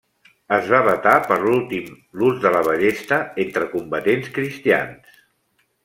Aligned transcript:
Es 0.55 0.69
va 0.69 0.79
vetar 0.87 1.13
per 1.27 1.37
últim 1.51 1.91
l'ús 2.21 2.41
de 2.47 2.53
la 2.57 2.63
ballesta 2.71 3.21
entre 3.47 3.71
combatents 3.77 4.37
cristians. 4.39 5.23